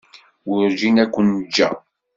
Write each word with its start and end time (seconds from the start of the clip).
Werǧin 0.49 0.97
ad 1.03 1.09
ken-ǧǧeɣ. 1.13 1.75